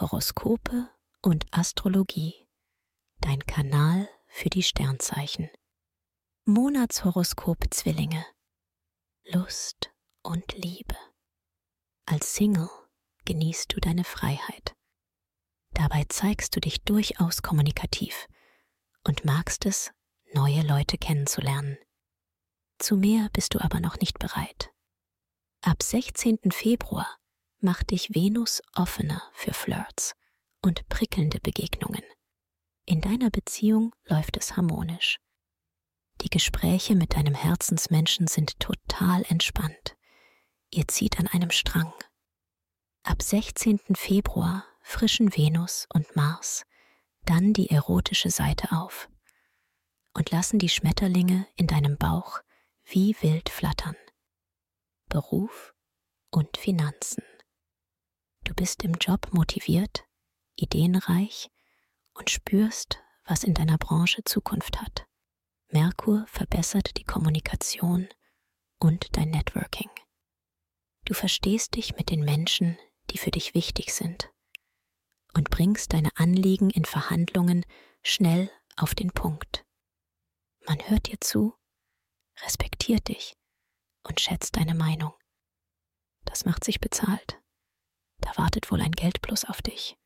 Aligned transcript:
Horoskope 0.00 0.88
und 1.22 1.44
Astrologie. 1.50 2.46
Dein 3.20 3.44
Kanal 3.46 4.08
für 4.28 4.48
die 4.48 4.62
Sternzeichen. 4.62 5.50
Monatshoroskop 6.44 7.64
Zwillinge. 7.70 8.24
Lust 9.24 9.90
und 10.22 10.52
Liebe. 10.52 10.94
Als 12.06 12.36
Single 12.36 12.70
genießt 13.24 13.74
du 13.74 13.80
deine 13.80 14.04
Freiheit. 14.04 14.76
Dabei 15.72 16.04
zeigst 16.08 16.54
du 16.54 16.60
dich 16.60 16.84
durchaus 16.84 17.42
kommunikativ 17.42 18.28
und 19.04 19.24
magst 19.24 19.66
es, 19.66 19.90
neue 20.32 20.62
Leute 20.62 20.96
kennenzulernen. 20.96 21.76
Zu 22.78 22.96
mehr 22.96 23.30
bist 23.32 23.54
du 23.54 23.60
aber 23.60 23.80
noch 23.80 23.98
nicht 23.98 24.20
bereit. 24.20 24.70
Ab 25.62 25.82
16. 25.82 26.52
Februar 26.52 27.18
macht 27.60 27.90
dich 27.90 28.14
Venus 28.14 28.62
offener 28.74 29.22
für 29.34 29.52
Flirts 29.52 30.14
und 30.62 30.88
prickelnde 30.88 31.40
Begegnungen. 31.40 32.02
In 32.84 33.00
deiner 33.00 33.30
Beziehung 33.30 33.94
läuft 34.06 34.36
es 34.36 34.56
harmonisch. 34.56 35.18
Die 36.22 36.30
Gespräche 36.30 36.94
mit 36.94 37.14
deinem 37.14 37.34
Herzensmenschen 37.34 38.26
sind 38.26 38.58
total 38.58 39.24
entspannt. 39.28 39.96
Ihr 40.70 40.88
zieht 40.88 41.18
an 41.18 41.28
einem 41.28 41.50
Strang. 41.50 41.92
Ab 43.02 43.22
16. 43.22 43.80
Februar 43.94 44.64
frischen 44.82 45.34
Venus 45.36 45.86
und 45.92 46.16
Mars 46.16 46.64
dann 47.24 47.52
die 47.52 47.70
erotische 47.70 48.30
Seite 48.30 48.72
auf 48.72 49.08
und 50.14 50.30
lassen 50.30 50.58
die 50.58 50.68
Schmetterlinge 50.68 51.46
in 51.56 51.66
deinem 51.66 51.98
Bauch 51.98 52.40
wie 52.84 53.14
wild 53.20 53.50
flattern. 53.50 53.96
Beruf 55.08 55.74
und 56.30 56.56
Finanzen. 56.56 57.22
Bist 58.58 58.82
im 58.82 58.94
Job 58.94 59.28
motiviert, 59.32 60.04
ideenreich 60.56 61.48
und 62.14 62.28
spürst, 62.28 62.98
was 63.24 63.44
in 63.44 63.54
deiner 63.54 63.78
Branche 63.78 64.24
Zukunft 64.24 64.80
hat. 64.82 65.06
Merkur 65.68 66.26
verbessert 66.26 66.96
die 66.96 67.04
Kommunikation 67.04 68.08
und 68.80 69.16
dein 69.16 69.30
Networking. 69.30 69.88
Du 71.04 71.14
verstehst 71.14 71.76
dich 71.76 71.94
mit 71.94 72.10
den 72.10 72.24
Menschen, 72.24 72.76
die 73.10 73.18
für 73.18 73.30
dich 73.30 73.54
wichtig 73.54 73.94
sind 73.94 74.28
und 75.34 75.50
bringst 75.50 75.92
deine 75.92 76.10
Anliegen 76.16 76.70
in 76.70 76.84
Verhandlungen 76.84 77.64
schnell 78.02 78.50
auf 78.76 78.96
den 78.96 79.12
Punkt. 79.12 79.64
Man 80.66 80.80
hört 80.88 81.06
dir 81.06 81.20
zu, 81.20 81.54
respektiert 82.42 83.06
dich 83.06 83.36
und 84.02 84.18
schätzt 84.18 84.56
deine 84.56 84.74
Meinung. 84.74 85.12
Das 86.24 86.44
macht 86.44 86.64
sich 86.64 86.80
bezahlt. 86.80 87.37
Da 88.28 88.42
wartet 88.42 88.70
wohl 88.70 88.82
ein 88.82 88.92
Geldplus 88.92 89.46
auf 89.46 89.62
dich. 89.62 89.96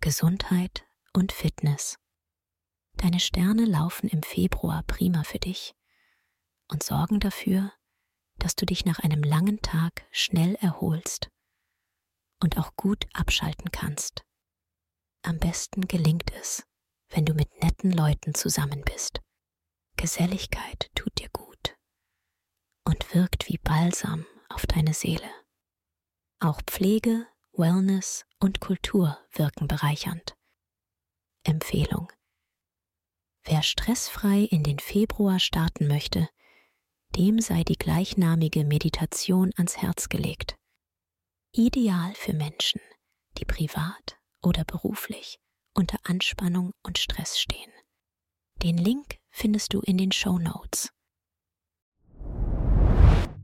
Gesundheit 0.00 0.84
und 1.14 1.32
Fitness. 1.32 1.96
Deine 2.98 3.20
Sterne 3.20 3.64
laufen 3.64 4.08
im 4.08 4.22
Februar 4.22 4.82
prima 4.82 5.24
für 5.24 5.38
dich 5.38 5.74
und 6.68 6.82
sorgen 6.82 7.20
dafür, 7.20 7.72
dass 8.36 8.54
du 8.54 8.66
dich 8.66 8.84
nach 8.84 8.98
einem 8.98 9.22
langen 9.22 9.62
Tag 9.62 10.06
schnell 10.10 10.56
erholst 10.56 11.30
und 12.42 12.58
auch 12.58 12.76
gut 12.76 13.06
abschalten 13.14 13.70
kannst. 13.72 14.24
Am 15.22 15.38
besten 15.38 15.88
gelingt 15.88 16.32
es, 16.34 16.66
wenn 17.08 17.24
du 17.24 17.32
mit 17.32 17.62
netten 17.62 17.92
Leuten 17.92 18.34
zusammen 18.34 18.82
bist. 18.82 19.22
Geselligkeit 19.96 20.90
tut 20.94 21.18
dir 21.18 21.30
gut 21.30 21.76
und 22.84 23.14
wirkt 23.14 23.48
wie 23.48 23.58
Balsam 23.58 24.26
auf 24.50 24.66
deine 24.66 24.92
Seele. 24.92 25.41
Auch 26.44 26.60
Pflege, 26.66 27.28
Wellness 27.52 28.26
und 28.40 28.58
Kultur 28.58 29.16
wirken 29.30 29.68
bereichernd. 29.68 30.34
Empfehlung. 31.44 32.12
Wer 33.44 33.62
stressfrei 33.62 34.48
in 34.50 34.64
den 34.64 34.80
Februar 34.80 35.38
starten 35.38 35.86
möchte, 35.86 36.28
dem 37.14 37.40
sei 37.40 37.62
die 37.62 37.76
gleichnamige 37.76 38.64
Meditation 38.64 39.52
ans 39.54 39.76
Herz 39.76 40.08
gelegt. 40.08 40.56
Ideal 41.52 42.12
für 42.16 42.32
Menschen, 42.32 42.80
die 43.38 43.44
privat 43.44 44.18
oder 44.42 44.64
beruflich 44.64 45.38
unter 45.74 45.98
Anspannung 46.02 46.72
und 46.82 46.98
Stress 46.98 47.38
stehen. 47.38 47.70
Den 48.56 48.78
Link 48.78 49.20
findest 49.30 49.74
du 49.74 49.80
in 49.82 49.96
den 49.96 50.10
Show 50.10 50.40
Notes. 50.40 50.90